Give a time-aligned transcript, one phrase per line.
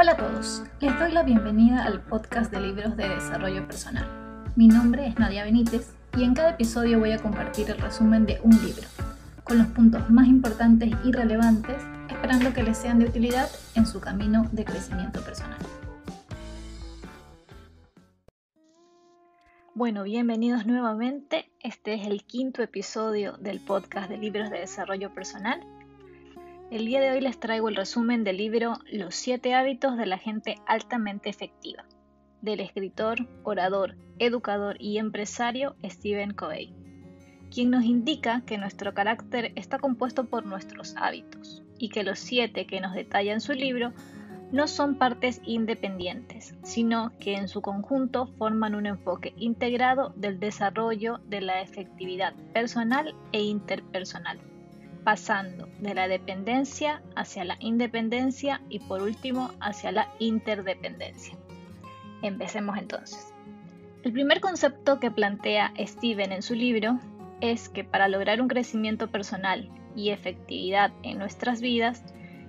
[0.00, 4.06] Hola a todos, les doy la bienvenida al podcast de libros de desarrollo personal.
[4.56, 8.40] Mi nombre es Nadia Benítez y en cada episodio voy a compartir el resumen de
[8.42, 8.88] un libro,
[9.44, 14.00] con los puntos más importantes y relevantes, esperando que les sean de utilidad en su
[14.00, 15.58] camino de crecimiento personal.
[19.74, 21.50] Bueno, bienvenidos nuevamente.
[21.60, 25.60] Este es el quinto episodio del podcast de libros de desarrollo personal.
[26.70, 30.18] El día de hoy les traigo el resumen del libro Los siete hábitos de la
[30.18, 31.84] gente altamente efectiva,
[32.42, 36.72] del escritor, orador, educador y empresario Stephen Covey,
[37.52, 42.68] quien nos indica que nuestro carácter está compuesto por nuestros hábitos y que los siete
[42.68, 43.92] que nos detalla en su libro
[44.52, 51.18] no son partes independientes, sino que en su conjunto forman un enfoque integrado del desarrollo
[51.26, 54.38] de la efectividad personal e interpersonal,
[55.10, 61.36] pasando de la dependencia hacia la independencia y por último hacia la interdependencia.
[62.22, 63.34] Empecemos entonces.
[64.04, 67.00] El primer concepto que plantea Steven en su libro
[67.40, 72.04] es que para lograr un crecimiento personal y efectividad en nuestras vidas,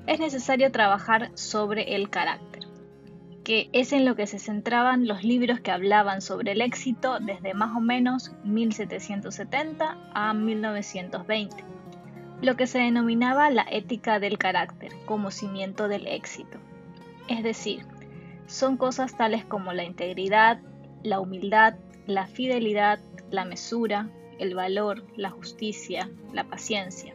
[0.05, 2.67] es necesario trabajar sobre el carácter,
[3.43, 7.55] que es en lo que se centraban los libros que hablaban sobre el éxito desde
[7.55, 11.71] más o menos 1770 a 1920,
[12.41, 16.57] lo que se denominaba la ética del carácter como cimiento del éxito.
[17.27, 17.85] Es decir,
[18.47, 20.59] son cosas tales como la integridad,
[21.03, 21.75] la humildad,
[22.07, 27.13] la fidelidad, la mesura, el valor, la justicia, la paciencia.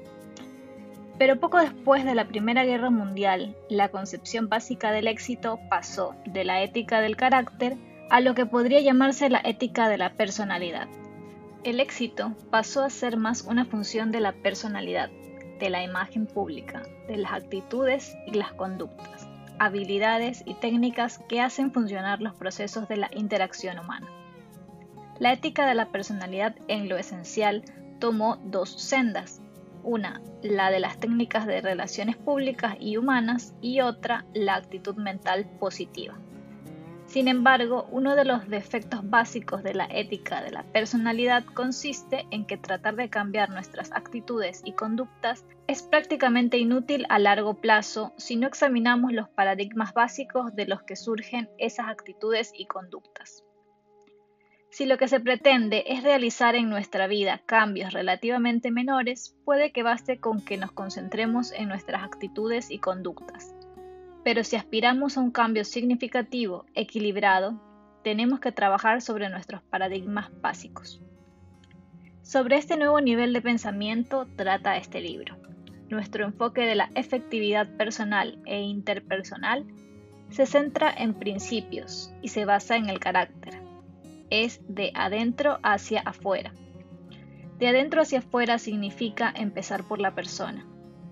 [1.19, 6.45] Pero poco después de la Primera Guerra Mundial, la concepción básica del éxito pasó de
[6.45, 7.77] la ética del carácter
[8.11, 10.89] a lo que podría llamarse la ética de la personalidad.
[11.67, 15.11] El éxito pasó a ser más una función de la personalidad,
[15.59, 19.27] de la imagen pública, de las actitudes y las conductas,
[19.59, 24.07] habilidades y técnicas que hacen funcionar los procesos de la interacción humana.
[25.19, 27.65] La ética de la personalidad en lo esencial
[27.99, 29.43] tomó dos sendas,
[29.83, 35.47] una, la de las técnicas de relaciones públicas y humanas, y otra, la actitud mental
[35.59, 36.17] positiva.
[37.07, 42.47] Sin embargo, uno de los defectos básicos de la ética de la personalidad consiste en
[42.47, 48.37] que tratar de cambiar nuestras actitudes y conductas es prácticamente inútil a largo plazo si
[48.37, 53.45] no examinamos los paradigmas básicos de los que surgen esas actitudes y conductas.
[54.71, 59.83] Si lo que se pretende es realizar en nuestra vida cambios relativamente menores, puede que
[59.83, 63.56] baste con que nos concentremos en nuestras actitudes y conductas.
[64.27, 67.63] Pero si aspiramos a un cambio significativo, equilibrado,
[68.03, 71.01] tenemos que trabajar sobre nuestros paradigmas básicos.
[72.23, 75.37] Sobre este nuevo nivel de pensamiento trata este libro.
[75.91, 79.65] Nuestro enfoque de la efectividad personal e interpersonal
[80.31, 83.61] se centra en principios y se basa en el carácter,
[84.31, 86.53] es de adentro hacia afuera.
[87.61, 90.67] De adentro hacia afuera significa empezar por la persona,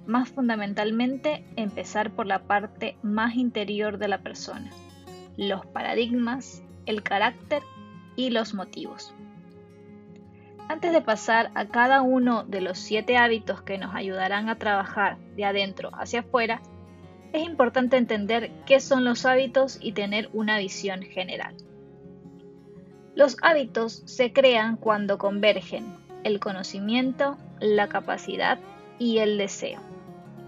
[0.07, 4.71] más fundamentalmente empezar por la parte más interior de la persona,
[5.37, 7.63] los paradigmas, el carácter
[8.17, 9.15] y los motivos.
[10.69, 15.19] Antes de pasar a cada uno de los siete hábitos que nos ayudarán a trabajar
[15.37, 16.63] de adentro hacia afuera,
[17.33, 21.55] es importante entender qué son los hábitos y tener una visión general.
[23.15, 25.85] Los hábitos se crean cuando convergen
[26.25, 28.59] el conocimiento, la capacidad
[28.99, 29.94] y el deseo.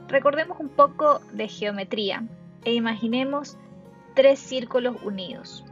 [0.08, 2.22] Recordemos un poco de geometría
[2.64, 3.56] e imaginemos
[4.14, 5.64] tres círculos unidos.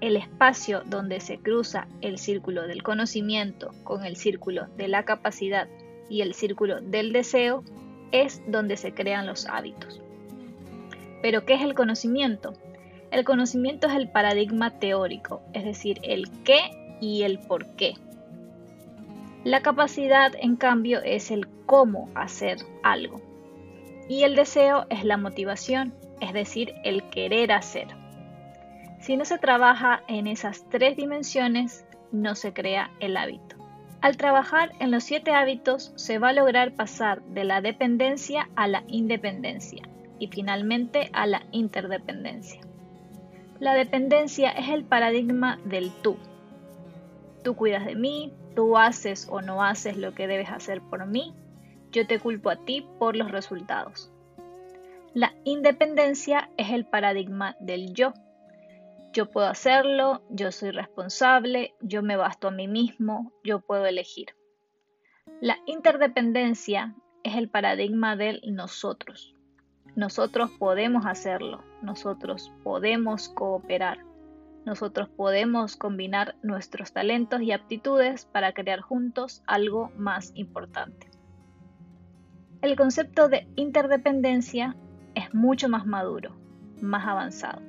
[0.00, 5.68] El espacio donde se cruza el círculo del conocimiento con el círculo de la capacidad
[6.08, 7.64] y el círculo del deseo
[8.12, 10.00] es donde se crean los hábitos.
[11.22, 12.52] Pero ¿qué es el conocimiento?
[13.10, 16.60] El conocimiento es el paradigma teórico, es decir, el qué
[17.00, 17.94] y el por qué.
[19.44, 23.29] La capacidad, en cambio, es el cómo hacer algo.
[24.10, 27.86] Y el deseo es la motivación, es decir, el querer hacer.
[28.98, 33.54] Si no se trabaja en esas tres dimensiones, no se crea el hábito.
[34.00, 38.66] Al trabajar en los siete hábitos se va a lograr pasar de la dependencia a
[38.66, 39.82] la independencia
[40.18, 42.62] y finalmente a la interdependencia.
[43.60, 46.16] La dependencia es el paradigma del tú.
[47.44, 51.32] Tú cuidas de mí, tú haces o no haces lo que debes hacer por mí,
[51.90, 54.10] yo te culpo a ti por los resultados.
[55.12, 58.14] La independencia es el paradigma del yo.
[59.12, 64.36] Yo puedo hacerlo, yo soy responsable, yo me basto a mí mismo, yo puedo elegir.
[65.40, 66.94] La interdependencia
[67.24, 69.34] es el paradigma del nosotros.
[69.96, 73.98] Nosotros podemos hacerlo, nosotros podemos cooperar,
[74.64, 81.09] nosotros podemos combinar nuestros talentos y aptitudes para crear juntos algo más importante.
[82.62, 84.76] El concepto de interdependencia
[85.14, 86.36] es mucho más maduro,
[86.82, 87.62] más avanzado.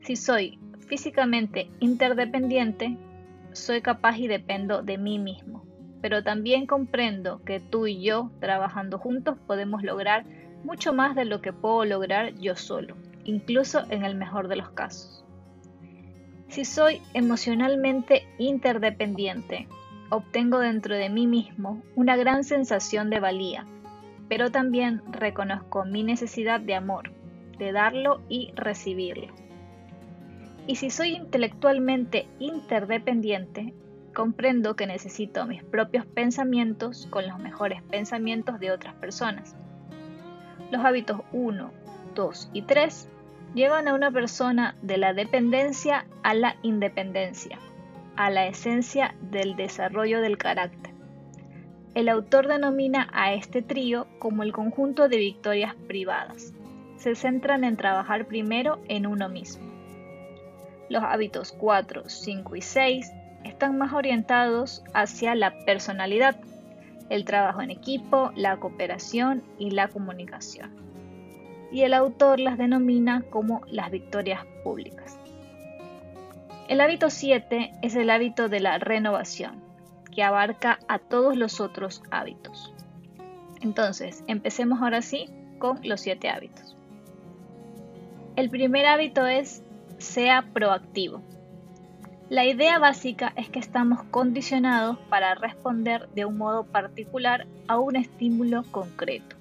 [0.00, 0.58] Si soy
[0.88, 2.96] físicamente interdependiente,
[3.52, 5.62] soy capaz y dependo de mí mismo,
[6.00, 10.24] pero también comprendo que tú y yo, trabajando juntos, podemos lograr
[10.64, 14.70] mucho más de lo que puedo lograr yo solo, incluso en el mejor de los
[14.70, 15.22] casos.
[16.48, 19.68] Si soy emocionalmente interdependiente,
[20.10, 23.66] obtengo dentro de mí mismo una gran sensación de valía,
[24.28, 27.12] pero también reconozco mi necesidad de amor,
[27.58, 29.32] de darlo y recibirlo.
[30.66, 33.72] Y si soy intelectualmente interdependiente,
[34.14, 39.54] comprendo que necesito mis propios pensamientos con los mejores pensamientos de otras personas.
[40.72, 41.70] Los hábitos 1,
[42.14, 43.08] 2 y 3
[43.54, 47.58] llevan a una persona de la dependencia a la independencia,
[48.16, 50.92] a la esencia del desarrollo del carácter.
[51.94, 56.52] El autor denomina a este trío como el conjunto de victorias privadas.
[56.96, 59.64] Se centran en trabajar primero en uno mismo.
[60.88, 63.12] Los hábitos 4, 5 y 6
[63.44, 66.36] están más orientados hacia la personalidad,
[67.08, 70.70] el trabajo en equipo, la cooperación y la comunicación.
[71.72, 75.18] Y el autor las denomina como las victorias públicas.
[76.68, 79.62] El hábito 7 es el hábito de la renovación,
[80.10, 82.74] que abarca a todos los otros hábitos.
[83.60, 86.76] Entonces, empecemos ahora sí con los 7 hábitos.
[88.34, 89.62] El primer hábito es
[89.98, 91.22] sea proactivo.
[92.28, 97.94] La idea básica es que estamos condicionados para responder de un modo particular a un
[97.94, 99.36] estímulo concreto.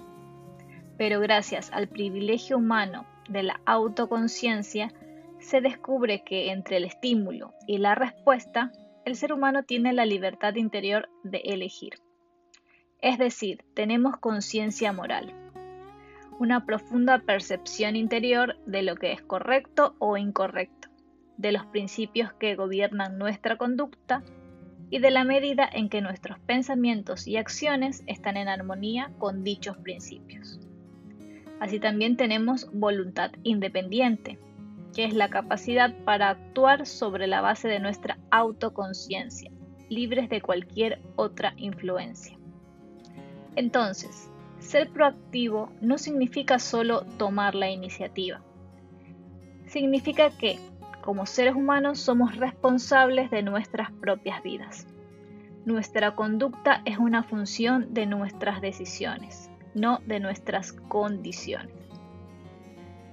[0.95, 4.93] Pero gracias al privilegio humano de la autoconciencia,
[5.45, 8.71] se descubre que entre el estímulo y la respuesta,
[9.05, 11.99] el ser humano tiene la libertad interior de elegir.
[12.99, 15.35] Es decir, tenemos conciencia moral,
[16.39, 20.89] una profunda percepción interior de lo que es correcto o incorrecto
[21.37, 24.23] de los principios que gobiernan nuestra conducta
[24.89, 29.77] y de la medida en que nuestros pensamientos y acciones están en armonía con dichos
[29.77, 30.59] principios.
[31.59, 34.39] Así también tenemos voluntad independiente,
[34.95, 39.51] que es la capacidad para actuar sobre la base de nuestra autoconciencia,
[39.89, 42.37] libres de cualquier otra influencia.
[43.57, 48.41] Entonces, ser proactivo no significa solo tomar la iniciativa.
[49.67, 50.59] Significa que
[51.01, 54.87] como seres humanos somos responsables de nuestras propias vidas.
[55.65, 61.84] Nuestra conducta es una función de nuestras decisiones, no de nuestras condiciones.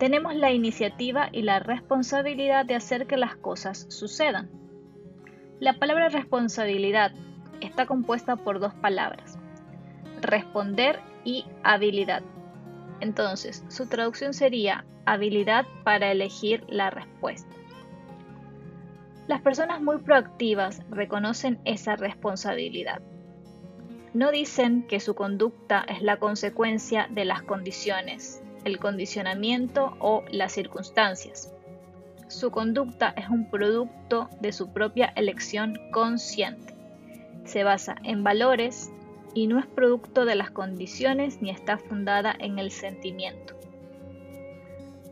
[0.02, 4.50] Tenemos la iniciativa y la responsabilidad de hacer que las cosas sucedan.
[5.60, 7.12] La palabra responsabilidad
[7.60, 9.38] está compuesta por dos palabras,
[10.20, 12.24] responder y habilidad.
[12.98, 17.54] Entonces, su traducción sería habilidad para elegir la respuesta.
[19.28, 23.02] Las personas muy proactivas reconocen esa responsabilidad.
[24.14, 30.52] No dicen que su conducta es la consecuencia de las condiciones, el condicionamiento o las
[30.52, 31.52] circunstancias.
[32.28, 36.74] Su conducta es un producto de su propia elección consciente.
[37.44, 38.90] Se basa en valores
[39.34, 43.54] y no es producto de las condiciones ni está fundada en el sentimiento.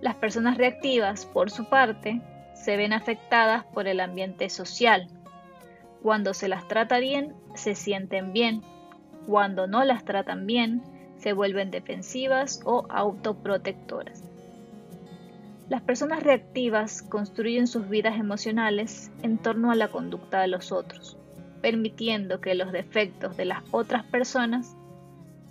[0.00, 2.22] Las personas reactivas, por su parte,
[2.54, 5.08] se ven afectadas por el ambiente social.
[6.02, 8.62] Cuando se las trata bien, se sienten bien.
[9.26, 10.82] Cuando no las tratan bien,
[11.20, 14.24] se vuelven defensivas o autoprotectoras.
[15.68, 21.16] Las personas reactivas construyen sus vidas emocionales en torno a la conducta de los otros,
[21.62, 24.74] permitiendo que los defectos de las otras personas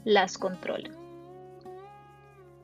[0.03, 0.93] las controlen.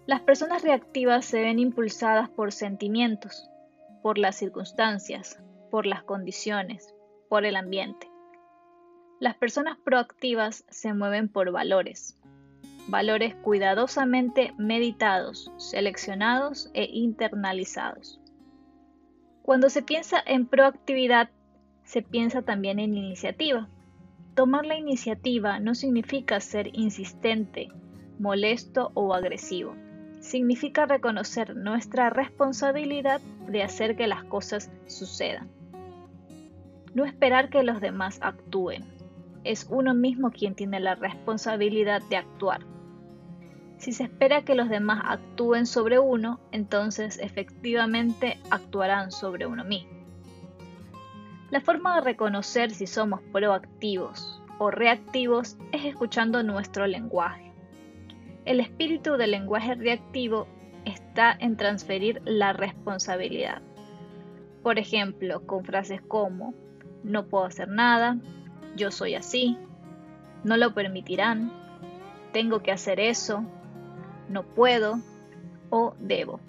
[0.05, 3.49] Las personas reactivas se ven impulsadas por sentimientos,
[4.03, 5.39] por las circunstancias,
[5.71, 6.93] por las condiciones,
[7.29, 8.11] por el ambiente.
[9.19, 12.19] Las personas proactivas se mueven por valores,
[12.87, 18.19] valores cuidadosamente meditados, seleccionados e internalizados.
[19.41, 21.29] Cuando se piensa en proactividad,
[21.83, 23.69] se piensa también en iniciativa.
[24.33, 27.69] Tomar la iniciativa no significa ser insistente,
[28.19, 29.75] molesto o agresivo
[30.25, 35.49] significa reconocer nuestra responsabilidad de hacer que las cosas sucedan.
[36.93, 38.85] No esperar que los demás actúen.
[39.43, 42.61] Es uno mismo quien tiene la responsabilidad de actuar.
[43.77, 49.91] Si se espera que los demás actúen sobre uno, entonces efectivamente actuarán sobre uno mismo.
[51.51, 57.51] La forma de reconocer si somos proactivos o reactivos es escuchando nuestro lenguaje.
[58.45, 60.47] El espíritu del lenguaje reactivo
[60.85, 63.61] está en transferir la responsabilidad.
[64.63, 66.53] Por ejemplo, con frases como
[67.03, 68.17] no puedo hacer nada,
[68.75, 69.57] yo soy así,
[70.43, 71.51] no lo permitirán,
[72.31, 73.45] tengo que hacer eso,
[74.29, 74.99] no puedo
[75.69, 76.39] o debo.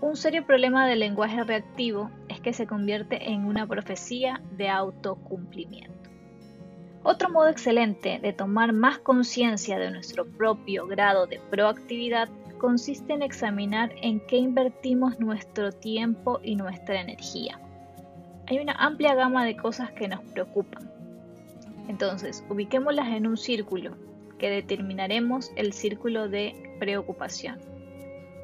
[0.00, 6.10] Un serio problema del lenguaje reactivo es que se convierte en una profecía de autocumplimiento.
[7.04, 13.22] Otro modo excelente de tomar más conciencia de nuestro propio grado de proactividad consiste en
[13.22, 17.60] examinar en qué invertimos nuestro tiempo y nuestra energía.
[18.46, 20.90] Hay una amplia gama de cosas que nos preocupan.
[21.88, 23.96] Entonces, ubiquémoslas en un círculo
[24.42, 27.60] que determinaremos el círculo de preocupación.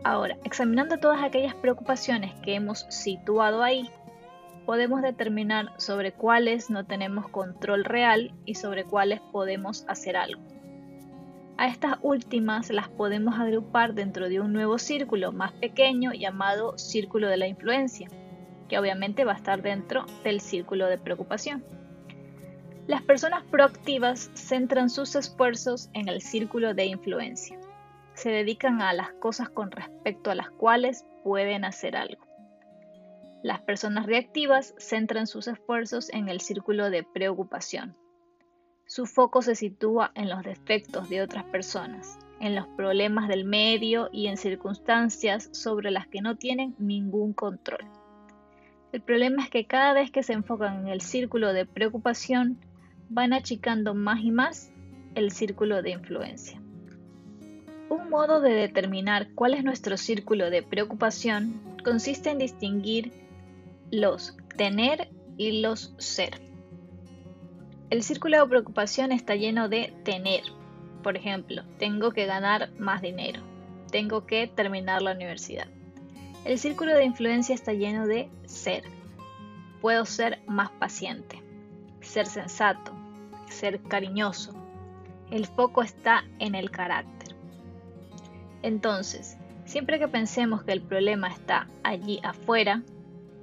[0.05, 3.91] Ahora, examinando todas aquellas preocupaciones que hemos situado ahí,
[4.65, 10.41] podemos determinar sobre cuáles no tenemos control real y sobre cuáles podemos hacer algo.
[11.57, 17.27] A estas últimas las podemos agrupar dentro de un nuevo círculo más pequeño llamado círculo
[17.27, 18.09] de la influencia,
[18.69, 21.65] que obviamente va a estar dentro del círculo de preocupación.
[22.89, 27.61] Las personas proactivas centran sus esfuerzos en el círculo de influencia.
[28.15, 32.27] Se dedican a las cosas con respecto a las cuales pueden hacer algo.
[33.43, 37.95] Las personas reactivas centran sus esfuerzos en el círculo de preocupación.
[38.87, 44.09] Su foco se sitúa en los defectos de otras personas, en los problemas del medio
[44.13, 47.85] y en circunstancias sobre las que no tienen ningún control.
[48.93, 52.59] El problema es que cada vez que se enfocan en el círculo de preocupación,
[53.09, 54.71] van achicando más y más
[55.15, 56.61] el círculo de influencia.
[57.89, 63.13] Un modo de determinar cuál es nuestro círculo de preocupación consiste en distinguir
[63.91, 66.41] los tener y los ser.
[67.91, 70.43] El círculo de preocupación está lleno de tener.
[71.03, 73.41] Por ejemplo, tengo que ganar más dinero.
[73.91, 75.69] Tengo que terminar la universidad.
[76.45, 78.83] El círculo de influencia está lleno de ser.
[79.81, 81.43] Puedo ser más paciente,
[82.01, 82.98] ser sensato,
[83.51, 84.55] ser cariñoso.
[85.31, 87.37] El foco está en el carácter.
[88.63, 92.83] Entonces, siempre que pensemos que el problema está allí afuera,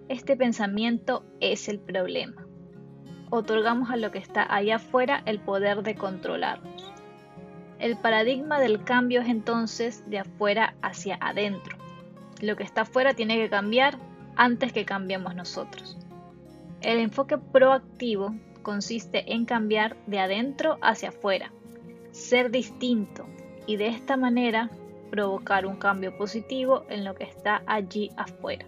[0.10, 2.46] este pensamiento es el problema
[3.30, 6.94] otorgamos a lo que está allá afuera el poder de controlarnos.
[7.80, 11.78] El paradigma del cambio es entonces de afuera hacia adentro.
[12.42, 13.98] Lo que está afuera tiene que cambiar
[14.36, 15.98] antes que cambiemos nosotros.
[16.82, 18.36] El enfoque proactivo
[18.66, 21.52] consiste en cambiar de adentro hacia afuera,
[22.12, 23.28] ser distinto
[23.68, 24.72] y de esta manera
[25.12, 28.66] provocar un cambio positivo en lo que está allí afuera.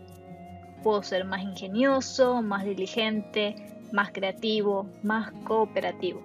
[0.84, 3.56] Puedo ser más ingenioso, más diligente,
[3.92, 6.22] más creativo, más cooperativo.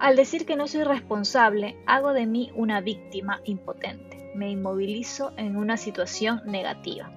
[0.00, 5.56] Al decir que no soy responsable, hago de mí una víctima impotente, me inmovilizo en
[5.56, 7.08] una situación negativa.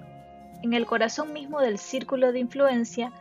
[0.62, 3.12] En el corazón mismo del círculo de influencia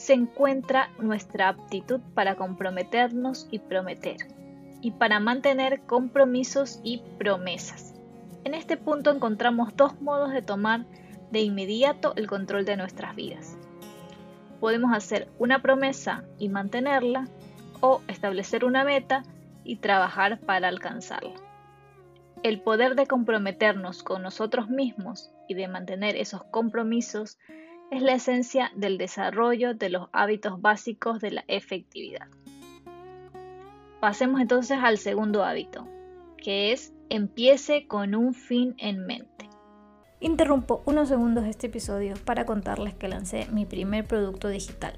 [0.00, 4.16] se encuentra nuestra aptitud para comprometernos y prometer,
[4.80, 7.94] y para mantener compromisos y promesas.
[8.44, 10.86] En este punto encontramos dos modos de tomar
[11.30, 13.56] de inmediato el control de nuestras vidas
[14.60, 17.26] podemos hacer una promesa y mantenerla
[17.80, 19.22] o establecer una meta
[19.64, 21.34] y trabajar para alcanzarla.
[22.42, 27.38] El poder de comprometernos con nosotros mismos y de mantener esos compromisos
[27.90, 32.28] es la esencia del desarrollo de los hábitos básicos de la efectividad.
[34.00, 35.86] Pasemos entonces al segundo hábito,
[36.36, 39.48] que es empiece con un fin en mente.
[40.20, 44.94] Interrumpo unos segundos este episodio para contarles que lancé mi primer producto digital.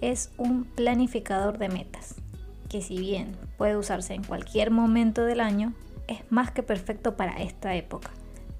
[0.00, 2.16] Es un planificador de metas,
[2.68, 5.74] que si bien puede usarse en cualquier momento del año,
[6.08, 8.10] es más que perfecto para esta época,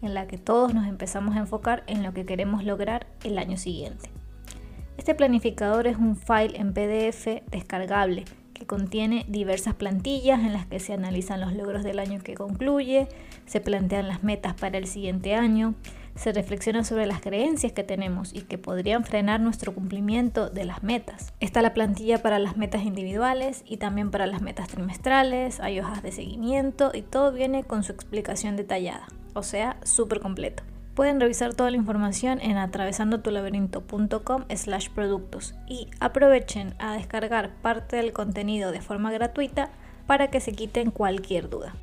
[0.02, 3.56] en la que todos nos empezamos a enfocar en lo que queremos lograr el año
[3.56, 4.10] siguiente.
[4.96, 8.24] Este planificador es un file en PDF descargable
[8.60, 13.08] que contiene diversas plantillas en las que se analizan los logros del año que concluye,
[13.46, 15.74] se plantean las metas para el siguiente año,
[16.14, 20.82] se reflexiona sobre las creencias que tenemos y que podrían frenar nuestro cumplimiento de las
[20.82, 21.32] metas.
[21.40, 26.02] Está la plantilla para las metas individuales y también para las metas trimestrales, hay hojas
[26.02, 30.62] de seguimiento y todo viene con su explicación detallada, o sea, súper completo.
[30.94, 38.12] Pueden revisar toda la información en atravesandotulaberinto.com slash productos y aprovechen a descargar parte del
[38.12, 39.70] contenido de forma gratuita
[40.06, 41.74] para que se quiten cualquier duda.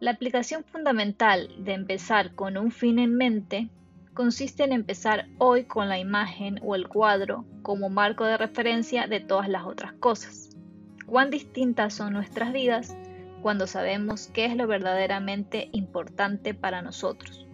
[0.00, 3.68] La aplicación fundamental de empezar con un fin en mente
[4.14, 9.20] consiste en empezar hoy con la imagen o el cuadro como marco de referencia de
[9.20, 10.50] todas las otras cosas.
[11.06, 12.96] Cuán distintas son nuestras vidas
[13.44, 17.46] cuando sabemos qué es lo verdaderamente importante para nosotros.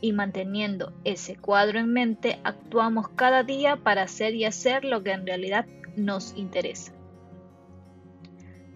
[0.00, 5.12] Y manteniendo ese cuadro en mente, actuamos cada día para hacer y hacer lo que
[5.12, 5.64] en realidad
[5.94, 6.92] nos interesa.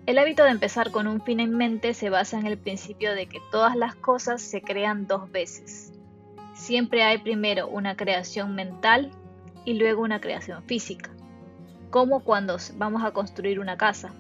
[0.07, 3.27] El hábito de empezar con un fin en mente se basa en el principio de
[3.27, 5.93] que todas las cosas se crean dos veces.
[6.55, 9.11] Siempre hay primero una creación mental
[9.65, 11.11] y luego una creación física,
[11.91, 14.15] como cuando vamos a construir una casa.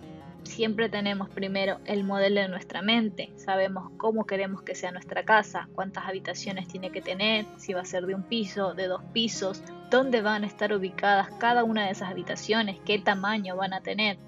[0.52, 5.70] Siempre tenemos primero el modelo de nuestra mente, sabemos cómo queremos que sea nuestra casa,
[5.74, 9.62] cuántas habitaciones tiene que tener, si va a ser de un piso, de dos pisos,
[9.90, 14.18] dónde van a estar ubicadas cada una de esas habitaciones, qué tamaño van a tener,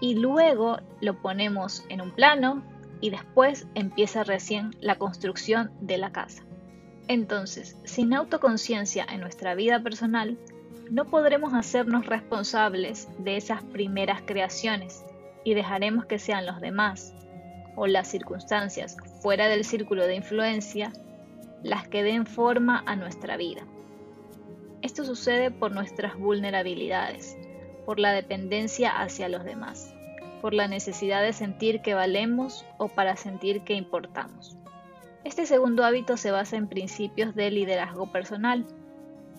[0.00, 2.62] y luego lo ponemos en un plano
[3.00, 6.44] y después empieza recién la construcción de la casa.
[7.08, 10.38] Entonces, sin autoconciencia en nuestra vida personal,
[10.92, 15.04] no podremos hacernos responsables de esas primeras creaciones
[15.44, 17.14] y dejaremos que sean los demás
[17.76, 20.92] o las circunstancias fuera del círculo de influencia
[21.62, 23.62] las que den forma a nuestra vida.
[24.82, 27.36] Esto sucede por nuestras vulnerabilidades,
[27.84, 29.94] por la dependencia hacia los demás,
[30.40, 34.56] por la necesidad de sentir que valemos o para sentir que importamos.
[35.22, 38.66] Este segundo hábito se basa en principios de liderazgo personal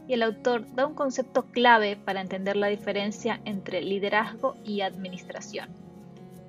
[0.08, 5.70] y el autor da un concepto clave para entender la diferencia entre liderazgo y administración.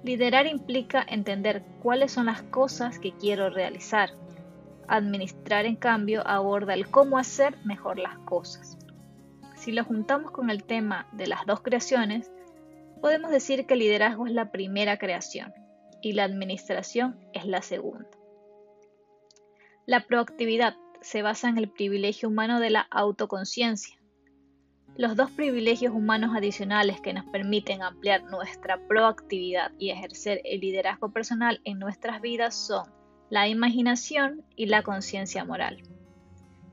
[0.05, 4.11] Liderar implica entender cuáles son las cosas que quiero realizar.
[4.89, 8.77] Administrar, en cambio, aborda el cómo hacer mejor las cosas.
[9.55, 12.33] Si lo juntamos con el tema de las dos creaciones,
[13.01, 15.55] podemos decir que el liderazgo es la primera creación
[16.01, 18.11] y la administración es la segunda.
[19.87, 24.02] La proactividad se basa en el privilegio humano de la autoconciencia.
[24.95, 31.11] Los dos privilegios humanos adicionales que nos permiten ampliar nuestra proactividad y ejercer el liderazgo
[31.11, 32.85] personal en nuestras vidas son
[33.31, 35.83] la imaginación y la conciencia moral.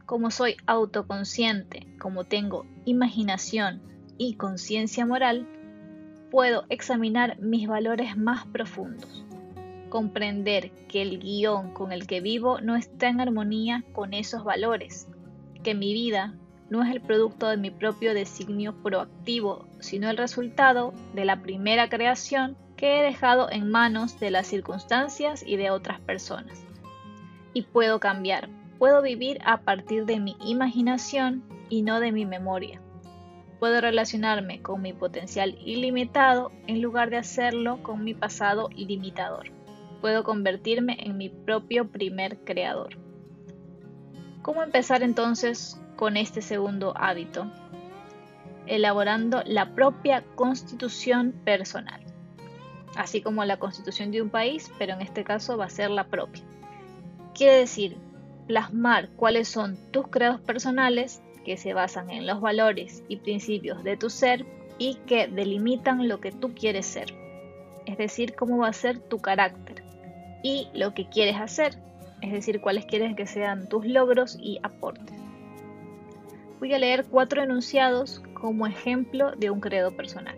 [0.05, 3.81] Como soy autoconsciente, como tengo imaginación
[4.17, 5.47] y conciencia moral,
[6.29, 9.25] puedo examinar mis valores más profundos,
[9.87, 15.07] comprender que el guion con el que vivo no está en armonía con esos valores,
[15.63, 16.37] que mi vida
[16.69, 21.89] no es el producto de mi propio designio proactivo, sino el resultado de la primera
[21.89, 26.63] creación que he dejado en manos de las circunstancias y de otras personas.
[27.53, 32.81] Y puedo cambiar, Puedo vivir a partir de mi imaginación y no de mi memoria.
[33.59, 39.51] Puedo relacionarme con mi potencial ilimitado en lugar de hacerlo con mi pasado limitador.
[39.99, 42.97] Puedo convertirme en mi propio primer creador.
[44.43, 47.51] ¿Cómo empezar entonces con este segundo hábito?
[48.67, 51.99] Elaborando la propia constitución personal,
[52.95, 56.05] así como la constitución de un país, pero en este caso va a ser la
[56.05, 56.41] propia.
[57.35, 57.97] Quiere decir
[58.47, 63.97] plasmar cuáles son tus credos personales que se basan en los valores y principios de
[63.97, 64.45] tu ser
[64.77, 67.13] y que delimitan lo que tú quieres ser,
[67.85, 69.83] es decir, cómo va a ser tu carácter
[70.43, 71.77] y lo que quieres hacer,
[72.21, 75.18] es decir, cuáles quieres que sean tus logros y aportes.
[76.59, 80.37] Voy a leer cuatro enunciados como ejemplo de un credo personal.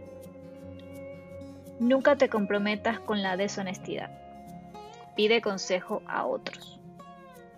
[1.79, 4.11] Nunca te comprometas con la deshonestidad.
[5.15, 6.79] Pide consejo a otros.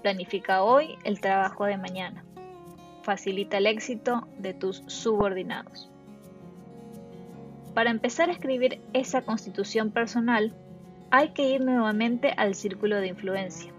[0.02, 2.24] Planifica hoy el trabajo de mañana.
[3.02, 5.90] Facilita el éxito de tus subordinados.
[7.74, 10.54] Para empezar a escribir esa constitución personal,
[11.10, 13.74] hay que ir nuevamente al círculo de influencia,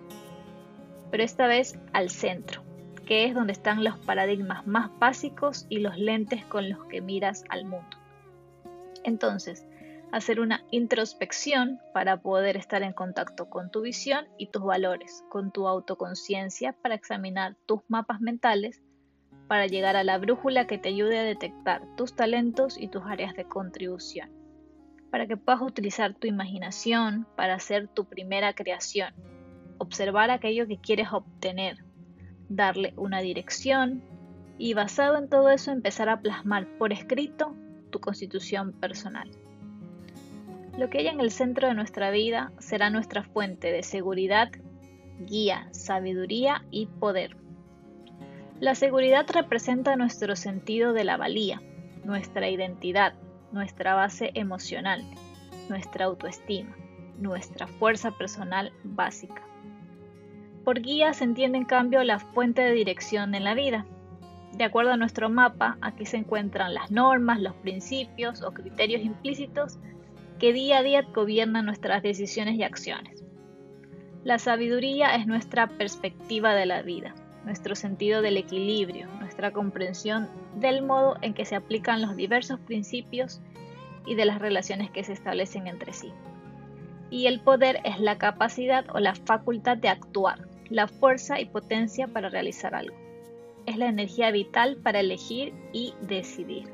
[1.11, 2.64] pero esta vez al centro,
[3.05, 7.45] que es donde están los paradigmas más básicos y los lentes con los que miras
[7.49, 7.97] al mundo.
[9.05, 9.67] Entonces,
[10.13, 15.51] hacer una introspección para poder estar en contacto con tu visión y tus valores, con
[15.51, 18.81] tu autoconciencia para examinar tus mapas mentales,
[19.49, 23.35] para llegar a la brújula que te ayude a detectar tus talentos y tus áreas
[23.35, 24.31] de contribución,
[25.11, 29.13] para que puedas utilizar tu imaginación para hacer tu primera creación,
[29.79, 31.85] observar aquello que quieres obtener,
[32.49, 34.03] darle una dirección
[34.59, 37.55] y basado en todo eso empezar a plasmar por escrito
[37.91, 39.31] tu constitución personal.
[40.79, 44.51] Lo que hay en el centro de nuestra vida será nuestra fuente de seguridad,
[45.21, 47.37] guía, sabiduría y poder.
[48.61, 51.61] La seguridad representa nuestro sentido de la valía,
[52.05, 53.15] nuestra identidad,
[53.53, 55.05] nuestra base emocional,
[55.69, 56.77] nuestra autoestima.
[57.19, 59.43] nuestra fuerza personal básica.
[60.65, 63.85] Por guía se entiende en cambio la fuente de dirección en la vida.
[64.53, 69.79] De acuerdo a nuestro mapa, aquí se encuentran las normas, los principios o criterios implícitos
[70.39, 73.25] que día a día gobiernan nuestras decisiones y acciones.
[74.25, 80.83] La sabiduría es nuestra perspectiva de la vida, nuestro sentido del equilibrio, nuestra comprensión del
[80.83, 83.43] modo en que se aplican los diversos principios
[84.07, 86.11] y de las relaciones que se establecen entre sí.
[87.11, 92.09] Y el poder es la capacidad o la facultad de actuar, la fuerza y potencia
[92.09, 92.97] para realizar algo.
[93.67, 96.69] Es la energía vital para elegir y decidir.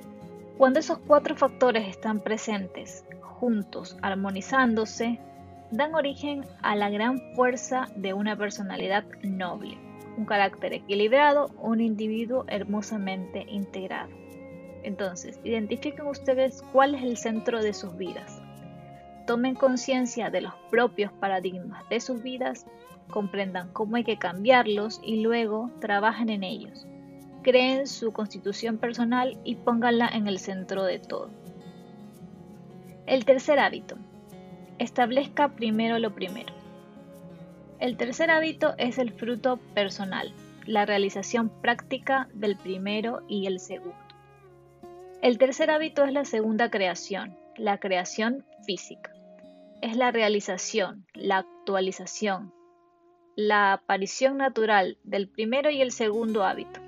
[0.58, 5.18] Cuando esos cuatro factores están presentes, juntos, armonizándose,
[5.70, 9.78] dan origen a la gran fuerza de una personalidad noble,
[10.16, 14.10] un carácter equilibrado, un individuo hermosamente integrado.
[14.82, 18.40] Entonces, identifiquen ustedes cuál es el centro de sus vidas.
[19.26, 22.66] Tomen conciencia de los propios paradigmas de sus vidas,
[23.10, 26.86] comprendan cómo hay que cambiarlos y luego trabajen en ellos.
[27.42, 31.30] Creen su constitución personal y pónganla en el centro de todo.
[33.06, 33.96] El tercer hábito,
[34.80, 36.54] Establezca primero lo primero.
[37.80, 40.32] El tercer hábito es el fruto personal,
[40.64, 43.94] la realización práctica del primero y el segundo.
[45.20, 49.12] El tercer hábito es la segunda creación, la creación física.
[49.82, 52.54] Es la realización, la actualización,
[53.36, 56.80] la aparición natural del primero y el segundo hábito.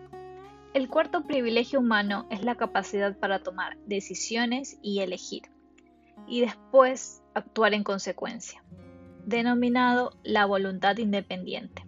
[0.75, 5.43] El cuarto privilegio humano es la capacidad para tomar decisiones y elegir,
[6.27, 8.63] y después actuar en consecuencia,
[9.27, 11.85] denominado la voluntad independiente.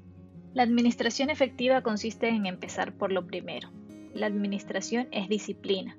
[0.52, 3.70] La administración efectiva consiste en empezar por lo primero.
[4.14, 5.96] La administración es disciplina.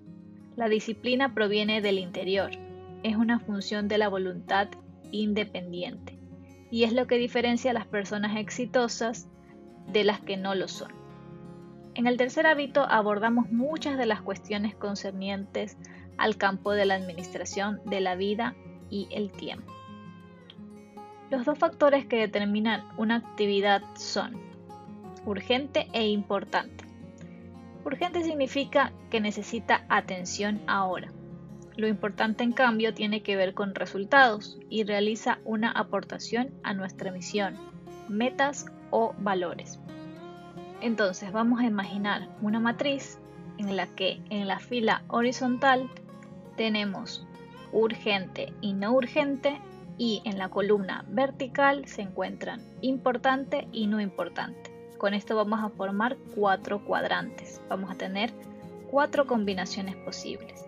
[0.55, 2.51] La disciplina proviene del interior,
[3.03, 4.69] es una función de la voluntad
[5.11, 6.17] independiente
[6.75, 9.29] y es lo que diferencia a las personas exitosas
[9.87, 10.91] de las que no lo son.
[11.93, 15.77] En el tercer hábito abordamos muchas de las cuestiones concernientes
[16.17, 18.55] al campo de la administración de la vida
[18.89, 19.71] y el tiempo.
[21.31, 24.35] Los dos factores que determinan una actividad son
[25.25, 26.83] urgente e importante.
[27.85, 31.09] Urgente significa que necesita atención ahora.
[31.77, 37.11] Lo importante en cambio tiene que ver con resultados y realiza una aportación a nuestra
[37.11, 37.55] misión,
[38.07, 39.79] metas o valores.
[40.81, 43.19] Entonces vamos a imaginar una matriz
[43.57, 45.89] en la que en la fila horizontal
[46.55, 47.25] tenemos
[47.71, 49.59] urgente y no urgente
[49.97, 54.71] y en la columna vertical se encuentran importante y no importante.
[54.97, 57.61] Con esto vamos a formar cuatro cuadrantes.
[57.69, 58.31] Vamos a tener
[58.89, 60.64] cuatro combinaciones posibles,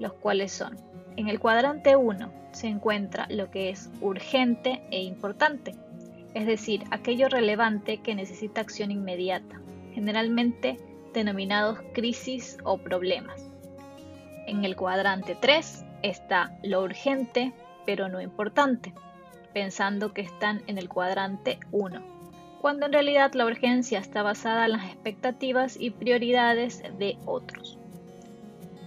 [0.00, 0.76] los cuales son,
[1.16, 5.76] en el cuadrante 1 se encuentra lo que es urgente e importante,
[6.34, 9.60] es decir, aquello relevante que necesita acción inmediata,
[9.94, 10.76] generalmente
[11.12, 13.46] denominados crisis o problemas.
[14.46, 17.52] En el cuadrante 3 está lo urgente
[17.86, 18.94] pero no importante,
[19.52, 22.00] pensando que están en el cuadrante 1,
[22.60, 27.79] cuando en realidad la urgencia está basada en las expectativas y prioridades de otros.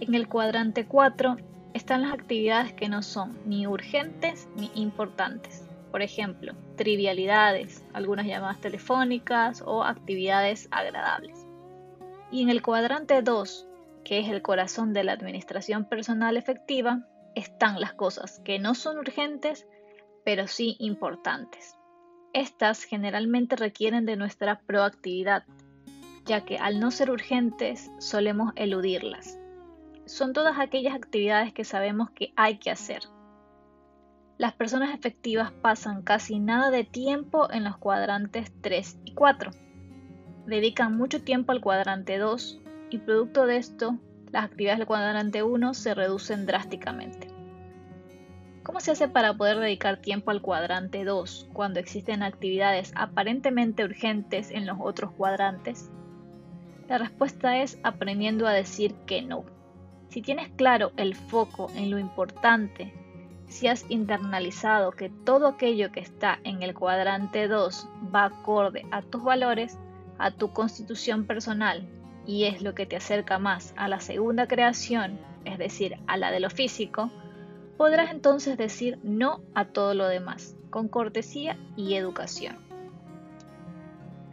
[0.06, 1.38] En el cuadrante 4
[1.72, 8.60] están las actividades que no son ni urgentes ni importantes, por ejemplo, trivialidades, algunas llamadas
[8.60, 11.46] telefónicas o actividades agradables.
[12.30, 13.66] Y en el cuadrante 2
[14.04, 18.98] que es el corazón de la administración personal efectiva, están las cosas que no son
[18.98, 19.66] urgentes,
[20.22, 21.76] pero sí importantes.
[22.34, 25.44] Estas generalmente requieren de nuestra proactividad,
[26.26, 29.38] ya que al no ser urgentes solemos eludirlas.
[30.06, 33.02] Son todas aquellas actividades que sabemos que hay que hacer.
[34.36, 39.52] Las personas efectivas pasan casi nada de tiempo en los cuadrantes 3 y 4.
[40.46, 43.98] Dedican mucho tiempo al cuadrante 2 y producto de esto,
[44.30, 47.28] las actividades del cuadrante 1 se reducen drásticamente.
[48.64, 54.50] ¿Cómo se hace para poder dedicar tiempo al cuadrante 2 cuando existen actividades aparentemente urgentes
[54.50, 55.90] en los otros cuadrantes?
[56.88, 59.53] La respuesta es aprendiendo a decir que no.
[60.14, 62.94] Si tienes claro el foco en lo importante,
[63.48, 69.02] si has internalizado que todo aquello que está en el cuadrante 2 va acorde a
[69.02, 69.76] tus valores,
[70.18, 71.88] a tu constitución personal
[72.28, 76.30] y es lo que te acerca más a la segunda creación, es decir, a la
[76.30, 77.10] de lo físico,
[77.76, 82.63] podrás entonces decir no a todo lo demás, con cortesía y educación.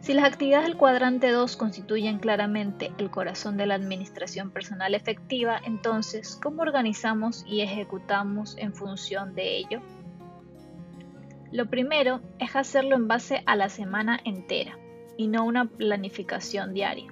[0.02, 5.60] Si las actividades del cuadrante 2 constituyen claramente el corazón de la administración personal efectiva,
[5.64, 9.80] entonces, ¿cómo organizamos y ejecutamos en función de ello?
[11.52, 14.76] Lo primero es hacerlo en base a la semana entera
[15.16, 17.06] y no una planificación diaria.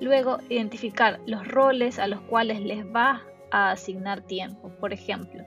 [0.00, 4.70] Luego, identificar los roles a los cuales les va a asignar tiempo.
[4.80, 5.44] Por ejemplo,